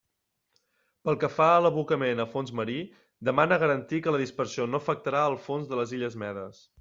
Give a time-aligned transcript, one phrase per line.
[1.09, 2.77] Pel que fa a l'abocament a fons marí,
[3.31, 6.69] demana garantir que la dispersió no afectarà el fons de les illes Medes.